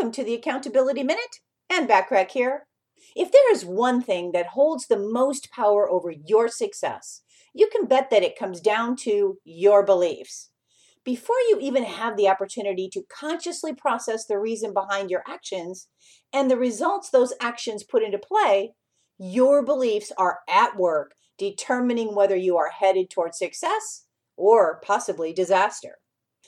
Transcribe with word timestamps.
Welcome 0.00 0.12
to 0.12 0.24
the 0.24 0.32
Accountability 0.32 1.02
Minute 1.02 1.40
Ann 1.68 1.86
Bacharach 1.86 2.30
here. 2.30 2.66
If 3.14 3.30
there 3.30 3.52
is 3.52 3.66
one 3.66 4.00
thing 4.00 4.32
that 4.32 4.46
holds 4.46 4.86
the 4.86 4.96
most 4.96 5.50
power 5.52 5.90
over 5.90 6.10
your 6.10 6.48
success, 6.48 7.20
you 7.52 7.68
can 7.70 7.84
bet 7.84 8.08
that 8.08 8.22
it 8.22 8.38
comes 8.38 8.62
down 8.62 8.96
to 9.00 9.36
your 9.44 9.84
beliefs. 9.84 10.52
Before 11.04 11.36
you 11.50 11.58
even 11.60 11.84
have 11.84 12.16
the 12.16 12.28
opportunity 12.28 12.88
to 12.94 13.04
consciously 13.14 13.74
process 13.74 14.24
the 14.24 14.38
reason 14.38 14.72
behind 14.72 15.10
your 15.10 15.22
actions 15.28 15.88
and 16.32 16.50
the 16.50 16.56
results 16.56 17.10
those 17.10 17.34
actions 17.38 17.84
put 17.84 18.02
into 18.02 18.16
play, 18.16 18.72
your 19.18 19.62
beliefs 19.62 20.12
are 20.16 20.38
at 20.48 20.78
work 20.78 21.12
determining 21.36 22.14
whether 22.14 22.36
you 22.36 22.56
are 22.56 22.70
headed 22.70 23.10
toward 23.10 23.34
success 23.34 24.06
or 24.38 24.80
possibly 24.82 25.34
disaster. 25.34 25.98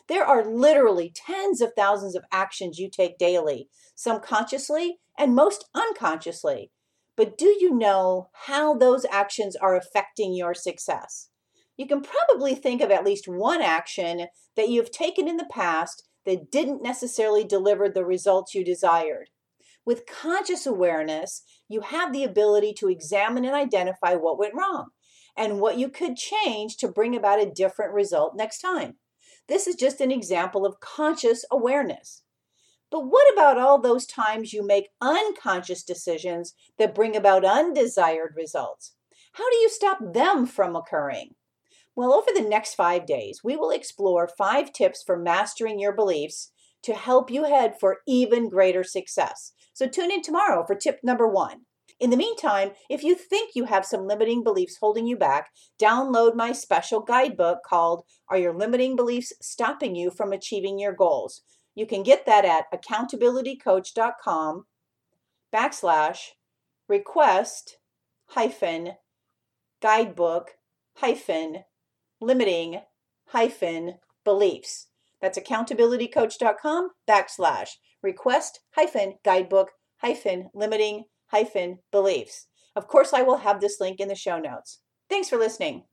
There 0.08 0.24
are 0.24 0.44
literally 0.44 1.12
tens 1.14 1.60
of 1.60 1.72
thousands 1.76 2.16
of 2.16 2.24
actions 2.32 2.78
you 2.78 2.90
take 2.90 3.18
daily, 3.18 3.68
some 3.94 4.20
consciously 4.20 4.98
and 5.18 5.34
most 5.34 5.64
unconsciously. 5.74 6.70
But 7.16 7.36
do 7.36 7.46
you 7.46 7.74
know 7.74 8.28
how 8.46 8.74
those 8.74 9.04
actions 9.10 9.54
are 9.56 9.76
affecting 9.76 10.34
your 10.34 10.54
success? 10.54 11.28
You 11.76 11.86
can 11.86 12.02
probably 12.02 12.54
think 12.54 12.80
of 12.80 12.90
at 12.90 13.04
least 13.04 13.28
one 13.28 13.62
action 13.62 14.26
that 14.56 14.68
you've 14.68 14.90
taken 14.90 15.28
in 15.28 15.36
the 15.36 15.48
past 15.50 16.08
that 16.24 16.50
didn't 16.50 16.82
necessarily 16.82 17.44
deliver 17.44 17.88
the 17.88 18.04
results 18.04 18.54
you 18.54 18.64
desired. 18.64 19.30
With 19.84 20.06
conscious 20.06 20.66
awareness, 20.66 21.42
you 21.68 21.80
have 21.80 22.12
the 22.12 22.24
ability 22.24 22.74
to 22.74 22.88
examine 22.88 23.44
and 23.44 23.54
identify 23.54 24.14
what 24.14 24.38
went 24.38 24.54
wrong 24.54 24.90
and 25.36 25.60
what 25.60 25.78
you 25.78 25.88
could 25.88 26.16
change 26.16 26.76
to 26.76 26.88
bring 26.88 27.16
about 27.16 27.42
a 27.42 27.50
different 27.50 27.92
result 27.92 28.34
next 28.36 28.60
time. 28.60 28.94
This 29.52 29.66
is 29.66 29.74
just 29.74 30.00
an 30.00 30.10
example 30.10 30.64
of 30.64 30.80
conscious 30.80 31.44
awareness. 31.50 32.22
But 32.90 33.00
what 33.00 33.30
about 33.34 33.58
all 33.58 33.78
those 33.78 34.06
times 34.06 34.54
you 34.54 34.66
make 34.66 34.88
unconscious 35.02 35.82
decisions 35.82 36.54
that 36.78 36.94
bring 36.94 37.14
about 37.14 37.44
undesired 37.44 38.32
results? 38.34 38.94
How 39.34 39.50
do 39.50 39.56
you 39.56 39.68
stop 39.68 39.98
them 40.14 40.46
from 40.46 40.74
occurring? 40.74 41.34
Well, 41.94 42.14
over 42.14 42.30
the 42.34 42.48
next 42.48 42.76
five 42.76 43.04
days, 43.04 43.44
we 43.44 43.58
will 43.58 43.72
explore 43.72 44.26
five 44.26 44.72
tips 44.72 45.02
for 45.02 45.18
mastering 45.18 45.78
your 45.78 45.92
beliefs 45.92 46.50
to 46.84 46.94
help 46.94 47.30
you 47.30 47.44
head 47.44 47.74
for 47.78 47.98
even 48.06 48.48
greater 48.48 48.82
success. 48.82 49.52
So 49.74 49.86
tune 49.86 50.10
in 50.10 50.22
tomorrow 50.22 50.64
for 50.66 50.74
tip 50.74 51.00
number 51.02 51.28
one. 51.28 51.66
In 52.02 52.10
the 52.10 52.16
meantime, 52.16 52.72
if 52.90 53.04
you 53.04 53.14
think 53.14 53.52
you 53.54 53.66
have 53.66 53.86
some 53.86 54.08
limiting 54.08 54.42
beliefs 54.42 54.76
holding 54.80 55.06
you 55.06 55.16
back, 55.16 55.50
download 55.80 56.34
my 56.34 56.50
special 56.50 56.98
guidebook 56.98 57.58
called 57.64 58.02
Are 58.28 58.36
Your 58.36 58.52
Limiting 58.52 58.96
Beliefs 58.96 59.32
Stopping 59.40 59.94
You 59.94 60.10
from 60.10 60.32
Achieving 60.32 60.80
Your 60.80 60.92
Goals? 60.92 61.42
You 61.76 61.86
can 61.86 62.02
get 62.02 62.26
that 62.26 62.44
at 62.44 62.64
accountabilitycoach.com 62.74 64.64
backslash 65.54 66.18
request 66.88 67.78
hyphen 68.30 68.94
guidebook 69.80 70.50
hyphen 70.96 71.62
limiting 72.20 72.80
hyphen 73.26 73.98
beliefs. 74.24 74.88
That's 75.20 75.38
accountabilitycoach.com 75.38 76.90
backslash 77.08 77.68
request 78.02 78.58
hyphen 78.74 79.18
guidebook 79.24 79.70
hyphen 79.98 80.50
limiting 80.52 81.04
hyphen 81.32 81.78
beliefs. 81.90 82.46
Of 82.76 82.86
course, 82.86 83.12
I 83.12 83.22
will 83.22 83.38
have 83.38 83.60
this 83.60 83.80
link 83.80 84.00
in 84.00 84.08
the 84.08 84.14
show 84.14 84.38
notes. 84.38 84.80
Thanks 85.08 85.28
for 85.28 85.36
listening. 85.36 85.84